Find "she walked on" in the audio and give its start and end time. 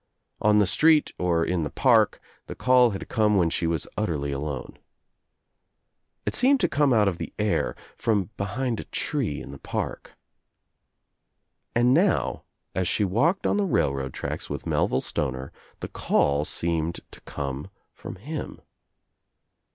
12.87-13.57